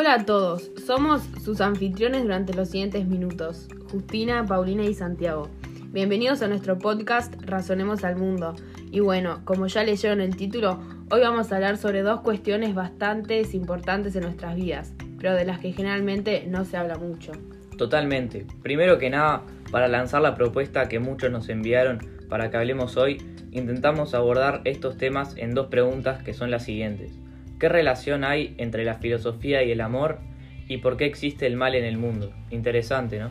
Hola 0.00 0.14
a 0.14 0.24
todos, 0.24 0.70
somos 0.86 1.28
sus 1.44 1.60
anfitriones 1.60 2.22
durante 2.22 2.54
los 2.54 2.70
siguientes 2.70 3.06
minutos, 3.06 3.68
Justina, 3.92 4.46
Paulina 4.46 4.82
y 4.84 4.94
Santiago. 4.94 5.50
Bienvenidos 5.92 6.40
a 6.40 6.48
nuestro 6.48 6.78
podcast 6.78 7.34
Razonemos 7.42 8.02
al 8.02 8.16
Mundo. 8.16 8.56
Y 8.90 9.00
bueno, 9.00 9.42
como 9.44 9.66
ya 9.66 9.84
leyeron 9.84 10.22
el 10.22 10.36
título, 10.36 10.80
hoy 11.10 11.20
vamos 11.20 11.52
a 11.52 11.56
hablar 11.56 11.76
sobre 11.76 12.00
dos 12.00 12.22
cuestiones 12.22 12.74
bastante 12.74 13.42
importantes 13.52 14.16
en 14.16 14.22
nuestras 14.22 14.56
vidas, 14.56 14.94
pero 15.18 15.34
de 15.34 15.44
las 15.44 15.58
que 15.58 15.72
generalmente 15.72 16.46
no 16.48 16.64
se 16.64 16.78
habla 16.78 16.96
mucho. 16.96 17.32
Totalmente. 17.76 18.46
Primero 18.62 18.96
que 18.96 19.10
nada, 19.10 19.42
para 19.70 19.86
lanzar 19.86 20.22
la 20.22 20.34
propuesta 20.34 20.88
que 20.88 20.98
muchos 20.98 21.30
nos 21.30 21.50
enviaron 21.50 21.98
para 22.30 22.50
que 22.50 22.56
hablemos 22.56 22.96
hoy, 22.96 23.18
intentamos 23.50 24.14
abordar 24.14 24.62
estos 24.64 24.96
temas 24.96 25.36
en 25.36 25.52
dos 25.52 25.66
preguntas 25.66 26.22
que 26.22 26.32
son 26.32 26.50
las 26.50 26.64
siguientes. 26.64 27.12
¿Qué 27.60 27.68
relación 27.68 28.24
hay 28.24 28.54
entre 28.56 28.86
la 28.86 28.94
filosofía 28.94 29.62
y 29.62 29.70
el 29.70 29.82
amor? 29.82 30.18
¿Y 30.66 30.78
por 30.78 30.96
qué 30.96 31.04
existe 31.04 31.46
el 31.46 31.56
mal 31.56 31.74
en 31.74 31.84
el 31.84 31.98
mundo? 31.98 32.32
Interesante, 32.48 33.18
¿no? 33.18 33.28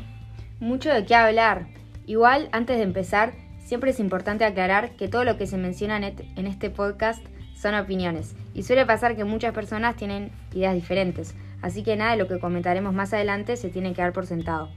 Mucho 0.60 0.94
de 0.94 1.04
qué 1.04 1.16
hablar. 1.16 1.66
Igual, 2.06 2.48
antes 2.52 2.78
de 2.78 2.84
empezar, 2.84 3.34
siempre 3.58 3.90
es 3.90 4.00
importante 4.00 4.46
aclarar 4.46 4.92
que 4.92 5.08
todo 5.08 5.24
lo 5.24 5.36
que 5.38 5.48
se 5.48 5.58
menciona 5.58 5.98
en 5.98 6.46
este 6.46 6.70
podcast 6.70 7.26
son 7.56 7.74
opiniones. 7.74 8.36
Y 8.54 8.62
suele 8.62 8.86
pasar 8.86 9.16
que 9.16 9.24
muchas 9.24 9.52
personas 9.52 9.96
tienen 9.96 10.30
ideas 10.54 10.76
diferentes. 10.76 11.34
Así 11.64 11.82
que 11.82 11.96
nada 11.96 12.12
de 12.12 12.18
lo 12.18 12.28
que 12.28 12.38
comentaremos 12.38 12.94
más 12.94 13.12
adelante 13.14 13.58
se 13.58 13.70
tiene 13.70 13.94
que 13.94 14.04
dar 14.04 14.14
por 14.14 14.28
sentado. 14.28 14.70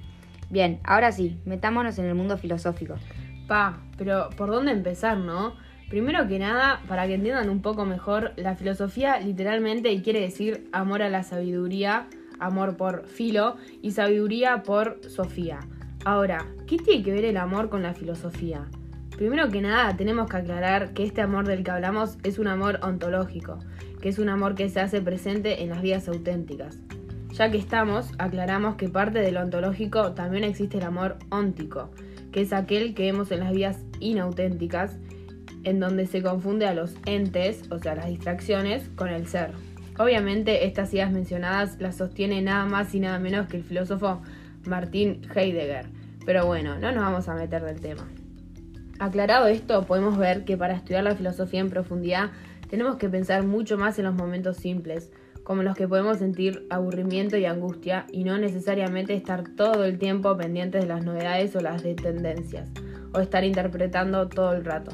Bien, 0.48 0.80
ahora 0.82 1.12
sí, 1.12 1.38
metámonos 1.44 1.98
en 1.98 2.06
el 2.06 2.14
mundo 2.14 2.38
filosófico. 2.38 2.94
Pa, 3.48 3.82
pero 3.98 4.30
¿por 4.30 4.48
dónde 4.48 4.72
empezar, 4.72 5.18
no? 5.18 5.56
Primero 5.92 6.26
que 6.26 6.38
nada, 6.38 6.80
para 6.88 7.06
que 7.06 7.12
entiendan 7.12 7.50
un 7.50 7.60
poco 7.60 7.84
mejor, 7.84 8.32
la 8.36 8.56
filosofía 8.56 9.20
literalmente 9.20 10.00
quiere 10.00 10.20
decir 10.22 10.66
amor 10.72 11.02
a 11.02 11.10
la 11.10 11.22
sabiduría, 11.22 12.06
amor 12.38 12.78
por 12.78 13.04
filo 13.04 13.56
y 13.82 13.90
sabiduría 13.90 14.62
por 14.62 15.00
Sofía. 15.10 15.60
Ahora, 16.06 16.46
¿qué 16.66 16.78
tiene 16.78 17.04
que 17.04 17.12
ver 17.12 17.26
el 17.26 17.36
amor 17.36 17.68
con 17.68 17.82
la 17.82 17.92
filosofía? 17.92 18.64
Primero 19.18 19.50
que 19.50 19.60
nada, 19.60 19.94
tenemos 19.94 20.30
que 20.30 20.38
aclarar 20.38 20.94
que 20.94 21.04
este 21.04 21.20
amor 21.20 21.46
del 21.46 21.62
que 21.62 21.72
hablamos 21.72 22.16
es 22.22 22.38
un 22.38 22.46
amor 22.46 22.80
ontológico, 22.82 23.58
que 24.00 24.08
es 24.08 24.18
un 24.18 24.30
amor 24.30 24.54
que 24.54 24.70
se 24.70 24.80
hace 24.80 25.02
presente 25.02 25.62
en 25.62 25.68
las 25.68 25.82
vidas 25.82 26.08
auténticas. 26.08 26.78
Ya 27.34 27.50
que 27.50 27.58
estamos, 27.58 28.12
aclaramos 28.16 28.76
que 28.76 28.88
parte 28.88 29.18
del 29.18 29.36
ontológico 29.36 30.12
también 30.12 30.44
existe 30.44 30.78
el 30.78 30.84
amor 30.84 31.18
óntico, 31.28 31.90
que 32.32 32.40
es 32.40 32.54
aquel 32.54 32.94
que 32.94 33.02
vemos 33.02 33.30
en 33.30 33.40
las 33.40 33.52
vidas 33.52 33.84
inauténticas 34.00 34.96
en 35.64 35.80
donde 35.80 36.06
se 36.06 36.22
confunde 36.22 36.66
a 36.66 36.74
los 36.74 36.94
entes, 37.06 37.62
o 37.70 37.78
sea, 37.78 37.94
las 37.94 38.08
distracciones, 38.08 38.88
con 38.96 39.08
el 39.08 39.26
ser. 39.26 39.52
Obviamente 39.98 40.66
estas 40.66 40.92
ideas 40.94 41.12
mencionadas 41.12 41.80
las 41.80 41.96
sostiene 41.96 42.40
nada 42.42 42.64
más 42.64 42.94
y 42.94 43.00
nada 43.00 43.18
menos 43.18 43.46
que 43.46 43.58
el 43.58 43.64
filósofo 43.64 44.22
Martin 44.64 45.22
Heidegger, 45.34 45.86
pero 46.24 46.46
bueno, 46.46 46.78
no 46.78 46.92
nos 46.92 47.02
vamos 47.02 47.28
a 47.28 47.34
meter 47.34 47.62
del 47.62 47.80
tema. 47.80 48.08
Aclarado 48.98 49.48
esto, 49.48 49.84
podemos 49.84 50.16
ver 50.16 50.44
que 50.44 50.56
para 50.56 50.74
estudiar 50.74 51.04
la 51.04 51.16
filosofía 51.16 51.60
en 51.60 51.70
profundidad 51.70 52.30
tenemos 52.70 52.96
que 52.96 53.08
pensar 53.08 53.42
mucho 53.42 53.76
más 53.76 53.98
en 53.98 54.06
los 54.06 54.14
momentos 54.14 54.56
simples, 54.56 55.10
como 55.44 55.62
los 55.62 55.76
que 55.76 55.88
podemos 55.88 56.18
sentir 56.18 56.66
aburrimiento 56.70 57.36
y 57.36 57.44
angustia, 57.44 58.06
y 58.12 58.24
no 58.24 58.38
necesariamente 58.38 59.14
estar 59.14 59.44
todo 59.56 59.84
el 59.84 59.98
tiempo 59.98 60.36
pendientes 60.36 60.82
de 60.82 60.86
las 60.86 61.04
novedades 61.04 61.54
o 61.56 61.60
las 61.60 61.82
de 61.82 61.94
tendencias, 61.94 62.70
o 63.12 63.20
estar 63.20 63.44
interpretando 63.44 64.28
todo 64.28 64.52
el 64.52 64.64
rato. 64.64 64.92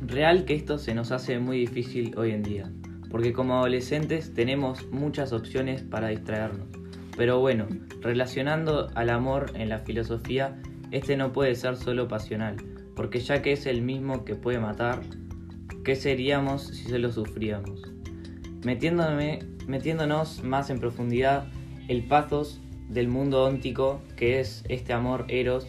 Real 0.00 0.44
que 0.44 0.54
esto 0.54 0.78
se 0.78 0.94
nos 0.94 1.10
hace 1.10 1.38
muy 1.38 1.58
difícil 1.58 2.16
hoy 2.18 2.32
en 2.32 2.42
día, 2.42 2.70
porque 3.10 3.32
como 3.32 3.54
adolescentes 3.54 4.34
tenemos 4.34 4.86
muchas 4.90 5.32
opciones 5.32 5.82
para 5.82 6.08
distraernos. 6.08 6.68
Pero 7.16 7.40
bueno, 7.40 7.66
relacionando 8.02 8.90
al 8.94 9.08
amor 9.08 9.52
en 9.54 9.70
la 9.70 9.78
filosofía, 9.78 10.60
este 10.90 11.16
no 11.16 11.32
puede 11.32 11.54
ser 11.54 11.76
solo 11.76 12.08
pasional, 12.08 12.56
porque 12.94 13.20
ya 13.20 13.40
que 13.40 13.52
es 13.52 13.64
el 13.64 13.80
mismo 13.80 14.24
que 14.24 14.34
puede 14.34 14.58
matar, 14.58 15.00
¿qué 15.82 15.96
seríamos 15.96 16.66
si 16.66 16.84
se 16.84 16.98
lo 16.98 17.10
sufríamos? 17.10 17.82
Metiéndonos 18.64 20.44
más 20.44 20.68
en 20.68 20.78
profundidad, 20.78 21.48
el 21.88 22.04
pathos 22.04 22.60
del 22.90 23.08
mundo 23.08 23.44
óntico, 23.44 24.02
que 24.16 24.40
es 24.40 24.62
este 24.68 24.92
amor 24.92 25.24
eros, 25.28 25.66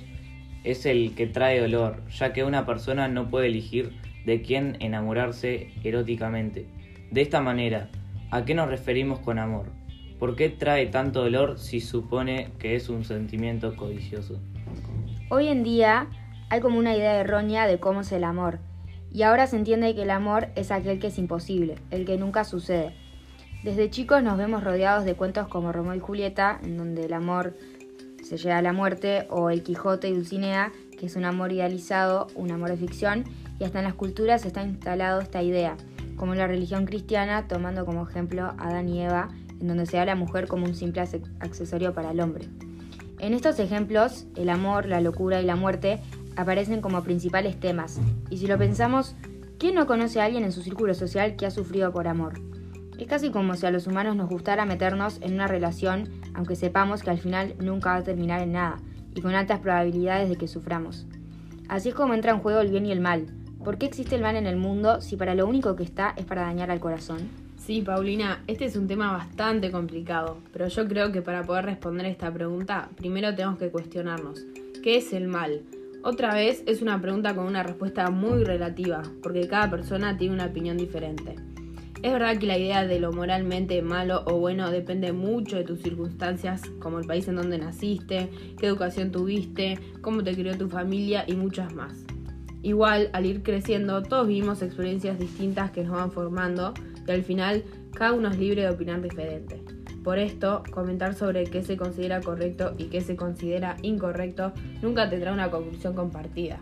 es 0.64 0.86
el 0.86 1.16
que 1.16 1.28
trae 1.28 1.60
dolor, 1.60 2.04
ya 2.10 2.34
que 2.34 2.44
una 2.44 2.66
persona 2.66 3.08
no 3.08 3.30
puede 3.30 3.48
elegir 3.48 3.94
de 4.26 4.42
quién 4.42 4.78
enamorarse 4.80 5.72
eróticamente. 5.84 6.68
De 7.12 7.22
esta 7.22 7.42
manera, 7.42 7.90
¿a 8.32 8.44
qué 8.44 8.54
nos 8.54 8.70
referimos 8.70 9.20
con 9.20 9.40
amor? 9.40 9.72
¿Por 10.20 10.36
qué 10.36 10.50
trae 10.50 10.88
tanto 10.88 11.24
dolor 11.24 11.60
si 11.60 11.80
supone 11.80 12.50
que 12.60 12.76
es 12.76 12.90
un 12.90 13.06
sentimiento 13.06 13.76
codicioso? 13.76 14.40
Hoy 15.30 15.48
en 15.48 15.64
día 15.64 16.08
hay 16.50 16.60
como 16.60 16.80
una 16.80 16.96
idea 16.96 17.20
errónea 17.20 17.68
de 17.68 17.80
cómo 17.80 18.02
es 18.02 18.12
el 18.12 18.24
amor, 18.24 18.60
y 19.12 19.22
ahora 19.22 19.48
se 19.48 19.58
entiende 19.58 19.96
que 19.96 20.04
el 20.04 20.12
amor 20.12 20.50
es 20.56 20.72
aquel 20.72 21.00
que 21.00 21.08
es 21.08 21.18
imposible, 21.18 21.76
el 21.92 22.06
que 22.06 22.18
nunca 22.18 22.44
sucede. 22.44 22.94
Desde 23.64 23.90
chicos 23.90 24.22
nos 24.24 24.38
vemos 24.38 24.64
rodeados 24.64 25.06
de 25.06 25.16
cuentos 25.16 25.48
como 25.48 25.72
Romeo 25.72 25.96
y 25.96 26.00
Julieta, 26.00 26.60
en 26.64 26.78
donde 26.78 27.06
el 27.06 27.14
amor 27.14 27.56
se 28.28 28.38
llega 28.38 28.58
a 28.58 28.62
la 28.62 28.74
muerte, 28.74 29.26
o 29.30 29.50
El 29.50 29.64
Quijote 29.64 30.10
y 30.10 30.14
Dulcinea, 30.14 30.74
que 30.98 31.06
es 31.06 31.16
un 31.16 31.24
amor 31.24 31.54
idealizado, 31.54 32.28
un 32.36 32.52
amor 32.52 32.70
de 32.70 32.78
ficción, 32.78 33.24
y 33.60 33.64
hasta 33.64 33.80
en 33.80 33.86
las 33.86 33.94
culturas 33.94 34.46
está 34.46 34.64
instalado 34.64 35.22
esta 35.22 35.42
idea, 35.42 35.78
como 36.18 36.34
en 36.34 36.40
la 36.40 36.48
religión 36.48 36.86
cristiana, 36.86 37.48
tomando 37.48 37.86
como 37.86 38.08
ejemplo 38.08 38.44
a 38.44 38.68
Adán 38.68 38.90
y 38.90 39.02
Eva, 39.02 39.30
en 39.62 39.68
donde 39.68 39.86
se 39.86 39.94
ve 39.94 40.02
a 40.02 40.06
la 40.06 40.16
mujer 40.16 40.48
como 40.48 40.66
un 40.66 40.76
simple 40.76 41.02
accesorio 41.40 41.94
para 41.94 42.12
el 42.12 42.20
hombre. 42.20 42.50
En 43.20 43.34
estos 43.34 43.60
ejemplos, 43.60 44.26
el 44.36 44.50
amor, 44.50 44.88
la 44.88 45.02
locura 45.02 45.42
y 45.42 45.46
la 45.46 45.56
muerte 45.56 46.00
aparecen 46.36 46.82
como 46.82 47.04
principales 47.04 47.60
temas, 47.60 48.00
y 48.30 48.38
si 48.38 48.48
lo 48.48 48.58
pensamos, 48.58 49.16
¿quién 49.58 49.74
no 49.76 49.88
conoce 49.88 50.20
a 50.20 50.26
alguien 50.26 50.44
en 50.44 50.52
su 50.52 50.62
círculo 50.62 50.94
social 50.94 51.36
que 51.38 51.46
ha 51.46 51.52
sufrido 51.52 51.94
por 51.94 52.08
amor? 52.08 52.42
Es 53.00 53.08
casi 53.08 53.30
como 53.30 53.56
si 53.56 53.66
a 53.66 53.72
los 53.72 53.88
humanos 53.88 54.16
nos 54.16 54.28
gustara 54.28 54.66
meternos 54.66 55.20
en 55.22 55.36
una 55.36 55.48
relación, 55.48 56.10
aunque 56.38 56.56
sepamos 56.56 57.04
que 57.04 57.10
al 57.10 57.20
final 57.20 57.56
nunca 57.60 57.90
va 57.90 57.98
a 57.98 58.04
terminar 58.04 58.42
en 58.42 58.54
nada, 58.54 58.78
y 59.14 59.20
con 59.20 59.36
altas 59.36 59.60
probabilidades 59.60 60.30
de 60.30 60.38
que 60.38 60.48
suframos. 60.48 61.06
Así 61.68 61.90
es 61.90 61.96
como 61.96 62.14
entra 62.14 62.32
en 62.32 62.40
juego 62.40 62.62
el 62.62 62.72
bien 62.72 62.86
y 62.86 62.94
el 62.94 63.02
mal, 63.02 63.26
¿Por 63.68 63.78
qué 63.78 63.86
existe 63.88 64.16
el 64.16 64.22
mal 64.22 64.38
en 64.38 64.48
el 64.48 64.56
mundo 64.56 65.02
si 65.02 65.18
para 65.18 65.36
lo 65.36 65.46
único 65.46 65.76
que 65.76 65.84
está 65.84 66.14
es 66.16 66.24
para 66.24 66.44
dañar 66.44 66.72
al 66.72 66.80
corazón? 66.80 67.18
Sí, 67.58 67.82
Paulina, 67.82 68.42
este 68.48 68.64
es 68.64 68.78
un 68.78 68.88
tema 68.88 69.12
bastante 69.12 69.72
complicado, 69.72 70.38
pero 70.54 70.70
yo 70.70 70.88
creo 70.88 71.12
que 71.12 71.22
para 71.22 71.44
poder 71.44 71.66
responder 71.66 72.06
esta 72.06 72.32
pregunta, 72.32 72.88
primero 72.96 73.36
tenemos 73.36 73.60
que 73.60 73.70
cuestionarnos, 73.70 74.46
¿qué 74.82 74.96
es 74.96 75.12
el 75.12 75.28
mal? 75.28 75.64
Otra 76.02 76.34
vez 76.34 76.64
es 76.66 76.82
una 76.82 77.02
pregunta 77.02 77.36
con 77.36 77.46
una 77.46 77.62
respuesta 77.62 78.10
muy 78.10 78.46
relativa, 78.46 79.04
porque 79.22 79.50
cada 79.50 79.70
persona 79.70 80.16
tiene 80.16 80.36
una 80.36 80.46
opinión 80.46 80.78
diferente. 80.78 81.36
Es 82.04 82.12
verdad 82.12 82.38
que 82.38 82.46
la 82.46 82.60
idea 82.60 82.86
de 82.86 83.00
lo 83.00 83.12
moralmente 83.12 83.82
malo 83.82 84.24
o 84.28 84.38
bueno 84.38 84.70
depende 84.70 85.14
mucho 85.14 85.56
de 85.56 85.64
tus 85.64 85.82
circunstancias, 85.82 86.62
como 86.80 87.00
el 87.00 87.08
país 87.08 87.28
en 87.28 87.38
donde 87.38 87.58
naciste, 87.58 88.30
qué 88.60 88.68
educación 88.68 89.12
tuviste, 89.12 89.80
cómo 90.02 90.24
te 90.24 90.36
crió 90.36 90.56
tu 90.56 90.70
familia 90.70 91.24
y 91.26 91.34
muchas 91.34 91.74
más. 91.74 92.06
Igual, 92.62 93.10
al 93.14 93.26
ir 93.26 93.42
creciendo, 93.42 94.04
todos 94.04 94.28
vivimos 94.28 94.62
experiencias 94.62 95.18
distintas 95.18 95.72
que 95.72 95.84
nos 95.84 95.94
van 95.94 96.12
formando 96.12 96.76
y 97.08 97.12
al 97.12 97.24
final 97.24 97.64
cada 97.96 98.14
uno 98.14 98.30
es 98.30 98.38
libre 98.38 98.62
de 98.62 98.70
opinar 98.70 99.02
diferente. 99.02 99.64
Por 100.04 100.20
esto, 100.20 100.62
comentar 100.72 101.16
sobre 101.16 101.46
qué 101.46 101.64
se 101.64 101.78
considera 101.78 102.22
correcto 102.22 102.76
y 102.78 102.86
qué 102.86 103.02
se 103.02 103.16
considera 103.16 103.76
incorrecto 103.82 104.54
nunca 104.84 105.10
tendrá 105.10 105.34
una 105.34 105.50
conclusión 105.50 105.96
compartida. 105.96 106.60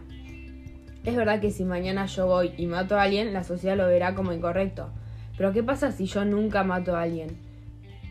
Es 1.03 1.15
verdad 1.15 1.41
que 1.41 1.51
si 1.51 1.65
mañana 1.65 2.05
yo 2.05 2.25
voy 2.25 2.53
y 2.57 2.67
mato 2.67 2.97
a 2.97 3.03
alguien, 3.03 3.33
la 3.33 3.43
sociedad 3.43 3.75
lo 3.75 3.87
verá 3.87 4.15
como 4.15 4.31
incorrecto. 4.31 4.91
Pero 5.37 5.51
¿qué 5.53 5.63
pasa 5.63 5.91
si 5.91 6.05
yo 6.05 6.25
nunca 6.25 6.63
mato 6.63 6.95
a 6.95 7.01
alguien? 7.01 7.37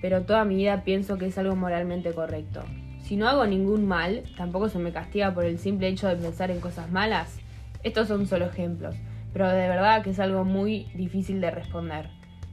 Pero 0.00 0.23
toda 0.23 0.44
mi 0.44 0.56
vida 0.56 0.85
pienso 0.85 1.17
que 1.17 1.26
es 1.26 1.38
algo 1.38 1.56
moralmente 1.56 2.12
correcto. 2.12 2.62
Si 3.03 3.17
no 3.17 3.29
hago 3.29 3.47
ningún 3.47 3.87
mal, 3.87 4.25
tampoco 4.37 4.69
se 4.69 4.79
me 4.79 4.93
castiga 4.93 5.35
por 5.35 5.44
el 5.44 5.59
simple 5.59 5.88
hecho 5.88 6.09
de 6.09 6.17
pensar 6.17 6.50
en 6.50 6.61
cosas 6.61 6.91
malas. 6.91 7.38
Estos 7.82 8.09
son 8.09 8.26
solo 8.26 8.47
ejemplos, 8.47 8.97
pero 9.32 9.49
de 9.49 9.69
verdad 9.69 10.03
que 10.03 10.11
es 10.11 10.21
algo 10.21 10.44
muy 10.44 10.87
difícil 10.94 11.41
de 11.41 11.50
responder. 11.50 12.09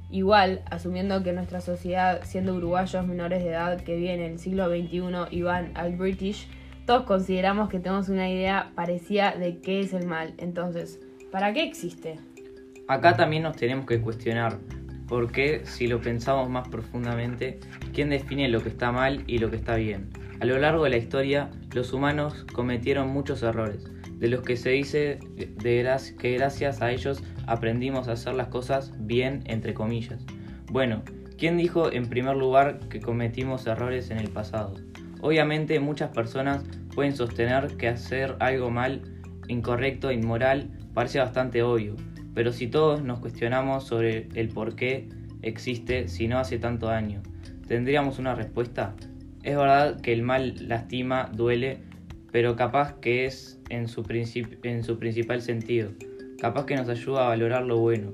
Igual, 0.09 0.61
asumiendo 0.69 1.23
que 1.23 1.31
nuestra 1.31 1.61
sociedad, 1.61 2.21
siendo 2.23 2.53
uruguayos 2.53 3.07
menores 3.07 3.43
de 3.43 3.51
edad 3.51 3.79
que 3.79 3.95
viven 3.95 4.19
en 4.19 4.33
el 4.33 4.39
siglo 4.39 4.67
XXI 4.67 5.01
y 5.31 5.41
van 5.41 5.71
al 5.75 5.95
British, 5.95 6.49
todos 6.85 7.03
consideramos 7.03 7.69
que 7.69 7.79
tenemos 7.79 8.09
una 8.09 8.29
idea 8.29 8.71
parecida 8.75 9.33
de 9.35 9.59
qué 9.59 9.79
es 9.79 9.93
el 9.93 10.05
mal. 10.05 10.33
Entonces, 10.37 10.99
¿para 11.31 11.53
qué 11.53 11.63
existe? 11.63 12.19
Acá 12.91 13.15
también 13.15 13.43
nos 13.43 13.55
tenemos 13.55 13.85
que 13.85 14.01
cuestionar, 14.01 14.57
porque 15.07 15.61
si 15.63 15.87
lo 15.87 16.01
pensamos 16.01 16.49
más 16.49 16.67
profundamente, 16.67 17.57
¿quién 17.93 18.09
define 18.09 18.49
lo 18.49 18.61
que 18.61 18.67
está 18.67 18.91
mal 18.91 19.23
y 19.27 19.37
lo 19.37 19.49
que 19.49 19.55
está 19.55 19.75
bien? 19.75 20.09
A 20.41 20.45
lo 20.45 20.59
largo 20.59 20.83
de 20.83 20.89
la 20.89 20.97
historia, 20.97 21.49
los 21.73 21.93
humanos 21.93 22.45
cometieron 22.51 23.07
muchos 23.07 23.43
errores 23.43 23.85
de 24.19 24.27
los 24.27 24.41
que 24.41 24.57
se 24.57 24.71
dice 24.71 25.19
de 25.37 25.99
que 26.19 26.33
gracias 26.33 26.81
a 26.81 26.91
ellos 26.91 27.23
aprendimos 27.47 28.09
a 28.09 28.11
hacer 28.11 28.33
las 28.33 28.49
cosas 28.49 28.91
bien, 28.99 29.41
entre 29.45 29.73
comillas. 29.73 30.25
Bueno, 30.69 31.01
¿Quién 31.37 31.57
dijo 31.57 31.91
en 31.91 32.07
primer 32.07 32.35
lugar 32.35 32.77
que 32.87 32.99
cometimos 32.99 33.65
errores 33.65 34.11
en 34.11 34.19
el 34.19 34.29
pasado? 34.29 34.75
Obviamente 35.21 35.79
muchas 35.79 36.11
personas 36.11 36.63
pueden 36.93 37.15
sostener 37.15 37.77
que 37.77 37.87
hacer 37.87 38.35
algo 38.39 38.69
mal, 38.69 39.01
incorrecto, 39.47 40.11
inmoral, 40.11 40.69
parece 40.93 41.17
bastante 41.17 41.63
obvio, 41.63 41.95
pero 42.33 42.51
si 42.53 42.67
todos 42.67 43.03
nos 43.03 43.19
cuestionamos 43.19 43.85
sobre 43.85 44.27
el 44.35 44.49
por 44.49 44.75
qué 44.75 45.09
existe 45.41 46.07
si 46.07 46.27
no 46.27 46.39
hace 46.39 46.57
tanto 46.57 46.87
daño, 46.87 47.21
¿tendríamos 47.67 48.19
una 48.19 48.35
respuesta? 48.35 48.95
Es 49.43 49.57
verdad 49.57 50.01
que 50.01 50.13
el 50.13 50.21
mal 50.21 50.55
lastima, 50.67 51.29
duele, 51.33 51.79
pero 52.31 52.55
capaz 52.55 52.93
que 52.99 53.25
es 53.25 53.59
en 53.69 53.87
su, 53.87 54.05
en 54.63 54.83
su 54.83 54.99
principal 54.99 55.41
sentido, 55.41 55.91
capaz 56.39 56.65
que 56.65 56.75
nos 56.75 56.87
ayuda 56.89 57.25
a 57.25 57.29
valorar 57.29 57.63
lo 57.63 57.77
bueno, 57.77 58.11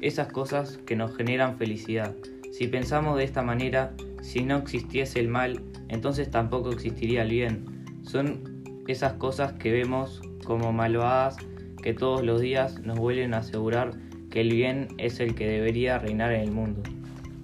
esas 0.00 0.28
cosas 0.28 0.78
que 0.86 0.96
nos 0.96 1.16
generan 1.16 1.58
felicidad. 1.58 2.14
Si 2.52 2.66
pensamos 2.68 3.18
de 3.18 3.24
esta 3.24 3.42
manera, 3.42 3.92
si 4.22 4.42
no 4.42 4.58
existiese 4.58 5.20
el 5.20 5.28
mal, 5.28 5.62
entonces 5.88 6.30
tampoco 6.30 6.70
existiría 6.70 7.22
el 7.22 7.30
bien. 7.30 7.64
Son 8.02 8.62
esas 8.86 9.14
cosas 9.14 9.52
que 9.54 9.70
vemos 9.72 10.22
como 10.44 10.72
malvadas 10.72 11.36
que 11.82 11.94
todos 11.94 12.22
los 12.22 12.40
días 12.40 12.80
nos 12.80 12.98
vuelven 12.98 13.34
a 13.34 13.38
asegurar 13.38 13.94
que 14.30 14.40
el 14.42 14.50
bien 14.50 14.88
es 14.98 15.20
el 15.20 15.34
que 15.34 15.48
debería 15.48 15.98
reinar 15.98 16.32
en 16.32 16.42
el 16.42 16.50
mundo. 16.50 16.82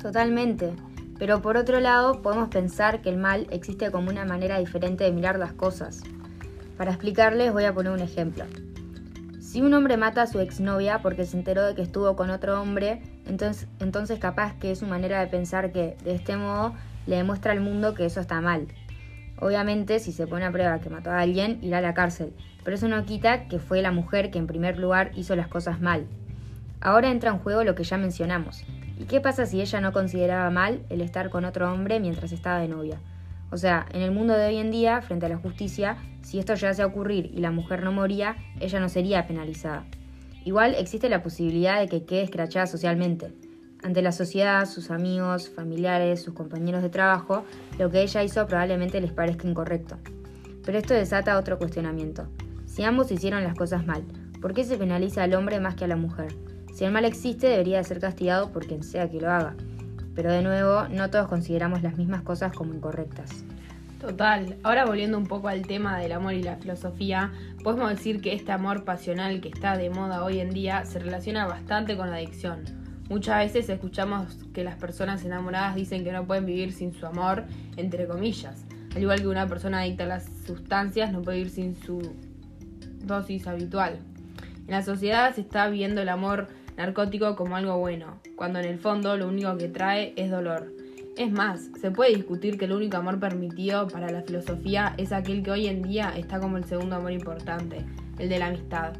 Totalmente. 0.00 0.72
Pero 1.18 1.40
por 1.40 1.56
otro 1.56 1.80
lado, 1.80 2.20
podemos 2.22 2.48
pensar 2.48 3.00
que 3.00 3.08
el 3.08 3.16
mal 3.16 3.46
existe 3.50 3.90
como 3.90 4.10
una 4.10 4.24
manera 4.24 4.58
diferente 4.58 5.04
de 5.04 5.12
mirar 5.12 5.38
las 5.38 5.52
cosas. 5.52 6.02
Para 6.76 6.90
explicarles 6.90 7.52
voy 7.52 7.64
a 7.64 7.72
poner 7.72 7.92
un 7.92 8.00
ejemplo. 8.00 8.44
Si 9.40 9.62
un 9.62 9.72
hombre 9.72 9.96
mata 9.96 10.22
a 10.22 10.26
su 10.26 10.40
exnovia 10.40 11.00
porque 11.00 11.24
se 11.24 11.36
enteró 11.36 11.64
de 11.64 11.76
que 11.76 11.82
estuvo 11.82 12.16
con 12.16 12.30
otro 12.30 12.60
hombre, 12.60 13.00
entonces, 13.26 13.68
entonces 13.78 14.18
capaz 14.18 14.58
que 14.58 14.72
es 14.72 14.80
su 14.80 14.86
manera 14.86 15.20
de 15.20 15.28
pensar 15.28 15.70
que, 15.70 15.96
de 16.02 16.16
este 16.16 16.36
modo, 16.36 16.74
le 17.06 17.16
demuestra 17.16 17.52
al 17.52 17.60
mundo 17.60 17.94
que 17.94 18.04
eso 18.04 18.20
está 18.20 18.40
mal. 18.40 18.66
Obviamente, 19.44 19.98
si 19.98 20.10
se 20.10 20.26
pone 20.26 20.46
a 20.46 20.50
prueba 20.50 20.80
que 20.80 20.88
mató 20.88 21.10
a 21.10 21.20
alguien, 21.20 21.58
irá 21.60 21.76
a 21.76 21.82
la 21.82 21.92
cárcel, 21.92 22.32
pero 22.64 22.76
eso 22.76 22.88
no 22.88 23.04
quita 23.04 23.46
que 23.46 23.58
fue 23.58 23.82
la 23.82 23.92
mujer 23.92 24.30
que 24.30 24.38
en 24.38 24.46
primer 24.46 24.78
lugar 24.78 25.10
hizo 25.16 25.36
las 25.36 25.48
cosas 25.48 25.82
mal. 25.82 26.06
Ahora 26.80 27.10
entra 27.10 27.28
en 27.28 27.40
juego 27.40 27.62
lo 27.62 27.74
que 27.74 27.84
ya 27.84 27.98
mencionamos. 27.98 28.64
¿Y 28.98 29.04
qué 29.04 29.20
pasa 29.20 29.44
si 29.44 29.60
ella 29.60 29.82
no 29.82 29.92
consideraba 29.92 30.48
mal 30.48 30.80
el 30.88 31.02
estar 31.02 31.28
con 31.28 31.44
otro 31.44 31.70
hombre 31.70 32.00
mientras 32.00 32.32
estaba 32.32 32.58
de 32.58 32.68
novia? 32.68 32.98
O 33.50 33.58
sea, 33.58 33.84
en 33.92 34.00
el 34.00 34.12
mundo 34.12 34.32
de 34.32 34.46
hoy 34.46 34.56
en 34.56 34.70
día, 34.70 35.02
frente 35.02 35.26
a 35.26 35.28
la 35.28 35.36
justicia, 35.36 35.98
si 36.22 36.38
esto 36.38 36.54
llegase 36.54 36.80
a 36.80 36.86
ocurrir 36.86 37.30
y 37.34 37.40
la 37.40 37.50
mujer 37.50 37.82
no 37.82 37.92
moría, 37.92 38.36
ella 38.60 38.80
no 38.80 38.88
sería 38.88 39.26
penalizada. 39.26 39.84
Igual 40.46 40.74
existe 40.74 41.10
la 41.10 41.22
posibilidad 41.22 41.80
de 41.80 41.88
que 41.88 42.06
quede 42.06 42.22
escrachada 42.22 42.66
socialmente. 42.66 43.34
Ante 43.84 44.00
la 44.00 44.12
sociedad, 44.12 44.64
sus 44.64 44.90
amigos, 44.90 45.50
familiares, 45.50 46.22
sus 46.22 46.32
compañeros 46.32 46.82
de 46.82 46.88
trabajo, 46.88 47.44
lo 47.78 47.90
que 47.90 48.00
ella 48.00 48.22
hizo 48.22 48.46
probablemente 48.46 48.98
les 48.98 49.12
parezca 49.12 49.46
incorrecto. 49.46 49.98
Pero 50.64 50.78
esto 50.78 50.94
desata 50.94 51.38
otro 51.38 51.58
cuestionamiento. 51.58 52.26
Si 52.64 52.82
ambos 52.82 53.12
hicieron 53.12 53.44
las 53.44 53.54
cosas 53.54 53.84
mal, 53.84 54.02
¿por 54.40 54.54
qué 54.54 54.64
se 54.64 54.78
penaliza 54.78 55.22
al 55.22 55.34
hombre 55.34 55.60
más 55.60 55.74
que 55.74 55.84
a 55.84 55.88
la 55.88 55.96
mujer? 55.96 56.34
Si 56.72 56.86
el 56.86 56.92
mal 56.92 57.04
existe, 57.04 57.46
debería 57.46 57.84
ser 57.84 58.00
castigado 58.00 58.50
por 58.52 58.66
quien 58.66 58.82
sea 58.82 59.10
que 59.10 59.20
lo 59.20 59.30
haga. 59.30 59.54
Pero 60.14 60.32
de 60.32 60.40
nuevo, 60.40 60.88
no 60.88 61.10
todos 61.10 61.28
consideramos 61.28 61.82
las 61.82 61.98
mismas 61.98 62.22
cosas 62.22 62.54
como 62.54 62.72
incorrectas. 62.72 63.44
Total, 64.00 64.56
ahora 64.62 64.86
volviendo 64.86 65.18
un 65.18 65.26
poco 65.26 65.48
al 65.48 65.66
tema 65.66 65.98
del 65.98 66.12
amor 66.12 66.32
y 66.32 66.42
la 66.42 66.56
filosofía, 66.56 67.32
podemos 67.62 67.90
decir 67.90 68.22
que 68.22 68.32
este 68.32 68.50
amor 68.50 68.84
pasional 68.84 69.42
que 69.42 69.48
está 69.48 69.76
de 69.76 69.90
moda 69.90 70.24
hoy 70.24 70.40
en 70.40 70.48
día 70.48 70.86
se 70.86 71.00
relaciona 71.00 71.46
bastante 71.46 71.98
con 71.98 72.08
la 72.08 72.16
adicción. 72.16 72.83
Muchas 73.08 73.38
veces 73.38 73.68
escuchamos 73.68 74.38
que 74.54 74.64
las 74.64 74.76
personas 74.76 75.24
enamoradas 75.24 75.74
dicen 75.74 76.04
que 76.04 76.12
no 76.12 76.26
pueden 76.26 76.46
vivir 76.46 76.72
sin 76.72 76.94
su 76.94 77.06
amor, 77.06 77.44
entre 77.76 78.06
comillas. 78.06 78.64
Al 78.94 79.02
igual 79.02 79.20
que 79.20 79.28
una 79.28 79.46
persona 79.46 79.80
adicta 79.80 80.04
a 80.04 80.06
las 80.08 80.26
sustancias 80.46 81.12
no 81.12 81.20
puede 81.20 81.38
vivir 81.38 81.52
sin 81.52 81.76
su 81.76 82.00
dosis 83.00 83.46
habitual. 83.46 83.98
En 84.66 84.70
la 84.70 84.82
sociedad 84.82 85.34
se 85.34 85.42
está 85.42 85.68
viendo 85.68 86.00
el 86.00 86.08
amor 86.08 86.48
narcótico 86.76 87.36
como 87.36 87.56
algo 87.56 87.78
bueno, 87.78 88.20
cuando 88.36 88.58
en 88.58 88.64
el 88.64 88.78
fondo 88.78 89.16
lo 89.16 89.28
único 89.28 89.56
que 89.58 89.68
trae 89.68 90.14
es 90.16 90.30
dolor. 90.30 90.72
Es 91.16 91.30
más, 91.30 91.68
se 91.80 91.90
puede 91.90 92.14
discutir 92.14 92.58
que 92.58 92.64
el 92.64 92.72
único 92.72 92.96
amor 92.96 93.20
permitido 93.20 93.86
para 93.86 94.10
la 94.10 94.22
filosofía 94.22 94.94
es 94.96 95.12
aquel 95.12 95.42
que 95.42 95.50
hoy 95.50 95.66
en 95.66 95.82
día 95.82 96.12
está 96.16 96.40
como 96.40 96.56
el 96.56 96.64
segundo 96.64 96.96
amor 96.96 97.12
importante, 97.12 97.84
el 98.18 98.28
de 98.28 98.38
la 98.38 98.46
amistad. 98.46 98.94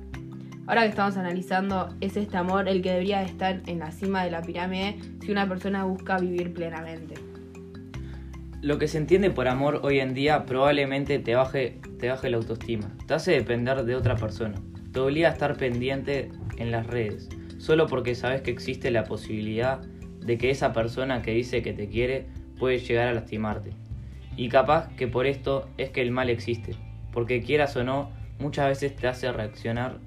Ahora 0.67 0.85
que 0.85 0.89
estamos 0.89 1.19
analizando, 1.19 1.95
es 2.01 2.17
este 2.17 2.39
amor 2.39 2.69
el 2.69 2.81
que 2.81 2.91
debería 2.91 3.23
estar 3.23 3.61
en 3.67 3.81
la 3.81 3.91
cima 3.91 4.25
de 4.25 4.31
la 4.31 4.41
pirámide 4.41 4.97
si 5.21 5.31
una 5.31 5.47
persona 5.47 5.85
busca 5.85 6.17
vivir 6.17 6.55
plenamente. 6.55 7.17
Lo 8.63 8.79
que 8.79 8.89
se 8.89 8.97
entiende 8.97 9.31
por 9.31 9.47
amor 9.47 9.81
hoy 9.83 10.01
en 10.01 10.15
día 10.15 10.47
probablemente 10.47 11.19
te 11.19 11.35
baje, 11.35 11.81
te 11.99 12.09
baje 12.09 12.31
la 12.31 12.39
autoestima, 12.39 12.91
te 13.07 13.13
hace 13.13 13.33
depender 13.33 13.85
de 13.85 13.95
otra 13.95 14.17
persona, 14.17 14.55
te 14.91 15.01
obliga 15.01 15.29
a 15.29 15.33
estar 15.33 15.59
pendiente 15.59 16.31
en 16.57 16.71
las 16.71 16.87
redes, 16.87 17.29
solo 17.59 17.87
porque 17.87 18.15
sabes 18.15 18.41
que 18.41 18.51
existe 18.51 18.91
la 18.91 19.05
posibilidad 19.05 19.83
de 20.21 20.39
que 20.39 20.49
esa 20.49 20.73
persona 20.73 21.21
que 21.21 21.33
dice 21.33 21.61
que 21.61 21.75
te 21.75 21.91
quiere 21.91 22.25
puede 22.59 22.79
llegar 22.79 23.09
a 23.09 23.13
lastimarte. 23.13 23.73
Y 24.35 24.49
capaz 24.49 24.89
que 24.97 25.09
por 25.09 25.27
esto 25.27 25.69
es 25.77 25.91
que 25.91 26.01
el 26.01 26.11
mal 26.11 26.31
existe, 26.31 26.75
porque 27.13 27.43
quieras 27.43 27.77
o 27.77 27.85
no, 27.85 28.11
muchas 28.39 28.69
veces 28.69 28.97
te 28.97 29.09
hace 29.09 29.31
reaccionar 29.31 29.99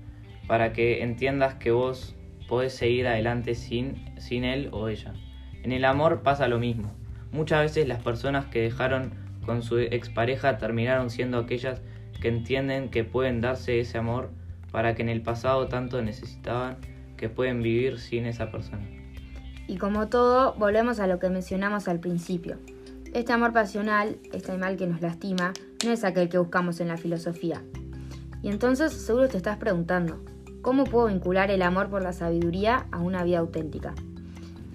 para 0.47 0.73
que 0.73 1.03
entiendas 1.03 1.55
que 1.55 1.71
vos 1.71 2.15
podés 2.47 2.73
seguir 2.73 3.07
adelante 3.07 3.55
sin, 3.55 4.13
sin 4.17 4.43
él 4.43 4.69
o 4.71 4.87
ella. 4.87 5.13
En 5.63 5.71
el 5.71 5.85
amor 5.85 6.21
pasa 6.23 6.47
lo 6.47 6.59
mismo. 6.59 6.91
Muchas 7.31 7.61
veces 7.61 7.87
las 7.87 8.01
personas 8.01 8.45
que 8.45 8.61
dejaron 8.61 9.11
con 9.45 9.61
su 9.61 9.79
expareja 9.79 10.57
terminaron 10.57 11.09
siendo 11.09 11.39
aquellas 11.39 11.81
que 12.21 12.29
entienden 12.29 12.89
que 12.89 13.03
pueden 13.03 13.41
darse 13.41 13.79
ese 13.79 13.97
amor 13.97 14.29
para 14.71 14.95
que 14.95 15.01
en 15.01 15.09
el 15.09 15.21
pasado 15.21 15.67
tanto 15.67 16.01
necesitaban 16.01 16.77
que 17.15 17.29
pueden 17.29 17.61
vivir 17.61 17.99
sin 17.99 18.25
esa 18.25 18.51
persona. 18.51 18.85
Y 19.67 19.77
como 19.77 20.07
todo, 20.07 20.53
volvemos 20.53 20.99
a 20.99 21.07
lo 21.07 21.19
que 21.19 21.29
mencionamos 21.29 21.87
al 21.87 21.99
principio. 21.99 22.57
Este 23.13 23.33
amor 23.33 23.53
pasional, 23.53 24.17
este 24.31 24.57
mal 24.57 24.77
que 24.77 24.87
nos 24.87 25.01
lastima, 25.01 25.53
no 25.83 25.91
es 25.91 26.03
aquel 26.03 26.29
que 26.29 26.37
buscamos 26.37 26.79
en 26.79 26.87
la 26.87 26.97
filosofía. 26.97 27.61
Y 28.41 28.49
entonces 28.49 28.93
seguro 28.93 29.27
te 29.27 29.37
estás 29.37 29.57
preguntando, 29.57 30.23
¿cómo 30.67 30.83
puedo 30.83 31.07
vincular 31.07 31.49
el 31.49 31.61
amor 31.61 31.89
por 31.89 32.01
la 32.01 32.11
sabiduría 32.11 32.87
a 32.91 32.99
una 32.99 33.23
vida 33.23 33.39
auténtica? 33.39 33.95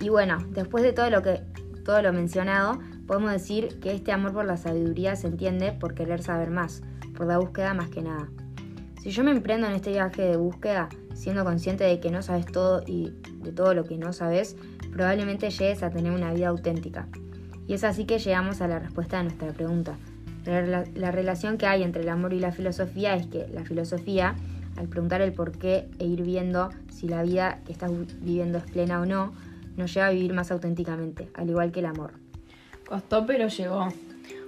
Y 0.00 0.08
bueno, 0.08 0.38
después 0.48 0.82
de 0.82 0.94
todo 0.94 1.10
lo 1.10 1.20
que 1.20 1.42
todo 1.84 2.00
lo 2.00 2.14
mencionado, 2.14 2.78
podemos 3.06 3.30
decir 3.30 3.78
que 3.78 3.92
este 3.92 4.10
amor 4.10 4.32
por 4.32 4.46
la 4.46 4.56
sabiduría 4.56 5.16
se 5.16 5.26
entiende 5.26 5.72
por 5.72 5.92
querer 5.92 6.22
saber 6.22 6.48
más, 6.48 6.82
por 7.14 7.26
la 7.26 7.36
búsqueda 7.36 7.74
más 7.74 7.90
que 7.90 8.00
nada. 8.00 8.30
Si 9.02 9.10
yo 9.10 9.22
me 9.22 9.32
emprendo 9.32 9.66
en 9.66 9.74
este 9.74 9.90
viaje 9.90 10.22
de 10.22 10.38
búsqueda, 10.38 10.88
siendo 11.12 11.44
consciente 11.44 11.84
de 11.84 12.00
que 12.00 12.10
no 12.10 12.22
sabes 12.22 12.46
todo 12.46 12.82
y 12.86 13.12
de 13.42 13.52
todo 13.52 13.74
lo 13.74 13.84
que 13.84 13.98
no 13.98 14.14
sabes, 14.14 14.56
probablemente 14.94 15.50
llegues 15.50 15.82
a 15.82 15.90
tener 15.90 16.12
una 16.12 16.32
vida 16.32 16.48
auténtica. 16.48 17.06
Y 17.66 17.74
es 17.74 17.84
así 17.84 18.06
que 18.06 18.18
llegamos 18.18 18.62
a 18.62 18.66
la 18.66 18.78
respuesta 18.78 19.18
de 19.18 19.24
nuestra 19.24 19.52
pregunta. 19.52 19.98
La, 20.46 21.10
relación 21.10 21.58
que 21.58 21.66
hay 21.66 21.82
entre 21.82 22.00
el 22.00 22.08
amor 22.08 22.32
y 22.32 22.40
la 22.40 22.50
filosofía 22.50 23.14
es 23.14 23.26
que 23.26 23.46
la 23.48 23.62
filosofía, 23.64 24.36
al 24.76 24.88
preguntar 24.88 25.20
el 25.20 25.32
por 25.32 25.52
qué 25.52 25.88
e 25.98 26.06
ir 26.06 26.22
viendo 26.22 26.70
si 26.90 27.08
la 27.08 27.22
vida 27.22 27.60
que 27.64 27.72
estás 27.72 27.90
viviendo 28.20 28.58
es 28.58 28.64
plena 28.64 29.00
o 29.00 29.06
no, 29.06 29.32
nos 29.76 29.92
lleva 29.92 30.08
a 30.08 30.10
vivir 30.10 30.32
más 30.32 30.50
auténticamente, 30.50 31.28
al 31.34 31.48
igual 31.48 31.72
que 31.72 31.80
el 31.80 31.86
amor. 31.86 32.12
Costó 32.86 33.26
pero 33.26 33.48
llegó. 33.48 33.88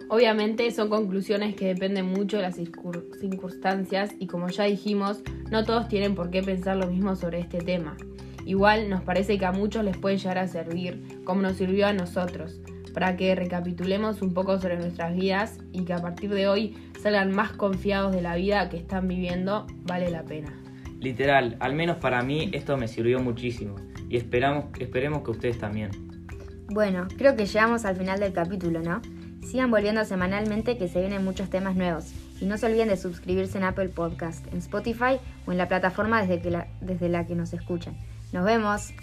Obviamente 0.09 0.71
son 0.71 0.91
conclusiones 0.91 1.55
que 1.55 1.67
dependen 1.67 2.07
mucho 2.07 2.37
de 2.37 2.43
las 2.43 2.57
circunstancias 2.57 4.15
y 4.19 4.27
como 4.27 4.49
ya 4.49 4.65
dijimos, 4.65 5.23
no 5.51 5.65
todos 5.65 5.89
tienen 5.89 6.15
por 6.15 6.31
qué 6.31 6.43
pensar 6.43 6.77
lo 6.77 6.87
mismo 6.87 7.17
sobre 7.17 7.41
este 7.41 7.59
tema. 7.59 7.97
Igual 8.45 8.91
nos 8.91 9.03
parece 9.03 9.39
que 9.39 9.47
a 9.47 9.53
muchos 9.53 9.85
les 9.85 9.97
puede 9.97 10.19
llegar 10.19 10.39
a 10.39 10.49
servir, 10.49 11.23
como 11.25 11.41
nos 11.41 11.57
sirvió 11.57 11.87
a 11.87 11.95
nosotros, 11.95 12.61
para 12.93 13.17
que 13.17 13.35
recapitulemos 13.35 14.21
un 14.21 14.35
poco 14.35 14.61
sobre 14.61 14.77
nuestras 14.77 15.17
vidas 15.17 15.59
y 15.73 15.85
que 15.85 15.95
a 15.95 16.03
partir 16.03 16.31
de 16.31 16.49
hoy 16.49 16.77
salgan 17.05 17.33
más 17.33 17.53
confiados 17.53 18.15
de 18.15 18.23
la 18.23 18.35
vida 18.35 18.71
que 18.71 18.79
están 18.79 19.07
viviendo, 19.07 19.67
vale 19.83 20.11
la 20.11 20.23
pena. 20.23 20.51
Literal, 21.01 21.59
al 21.61 21.75
menos 21.75 21.99
para 21.99 22.23
mí 22.23 22.49
esto 22.55 22.79
me 22.79 22.89
sirvió 22.89 23.21
muchísimo 23.21 23.77
y 24.09 24.17
esperamos, 24.17 24.69
esperemos 24.81 25.23
que 25.23 25.33
ustedes 25.33 25.59
también. 25.59 25.91
Bueno, 26.71 27.07
creo 27.19 27.37
que 27.37 27.45
llegamos 27.45 27.85
al 27.85 27.97
final 27.97 28.21
del 28.21 28.33
capítulo, 28.33 28.81
¿no? 28.81 29.03
Sigan 29.43 29.71
volviendo 29.71 30.03
semanalmente 30.07 30.79
que 30.79 30.89
se 30.89 31.01
vienen 31.01 31.23
muchos 31.23 31.51
temas 31.51 31.77
nuevos. 31.77 32.11
Y 32.41 32.47
no 32.47 32.57
se 32.57 32.65
olviden 32.65 32.89
de 32.89 32.97
suscribirse 32.97 33.59
en 33.59 33.65
Apple 33.65 33.91
Podcast, 33.91 34.51
en 34.51 34.61
Spotify 34.61 35.21
o 35.45 35.53
en 35.53 35.59
la 35.59 35.69
plataforma 35.69 36.23
desde, 36.23 36.41
que 36.41 36.59
desde 36.81 37.11
la 37.11 37.27
que 37.27 37.35
nos 37.35 37.53
escuchan. 37.53 37.99
Nos 38.33 38.47
vemos. 38.47 38.95